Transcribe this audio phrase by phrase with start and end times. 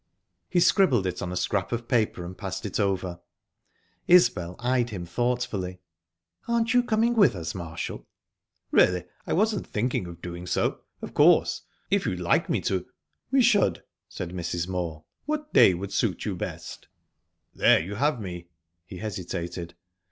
[0.49, 3.19] He scribbled it on a scrap of paper, and passed it over.
[4.07, 5.79] Isbel eyed him thoughtfully.
[6.47, 8.07] "Aren't you coming with us, Marshall?"
[8.71, 10.81] "Really, I wasn't thinking of doing so.
[11.03, 11.61] Of course,
[11.91, 12.87] of you'd like me to..."
[13.29, 14.67] "We should," said Mrs.
[14.67, 15.05] Moor.
[15.25, 16.87] "What day would suit you best?"
[17.53, 18.47] "There you have me."
[18.87, 19.75] He hesitated..."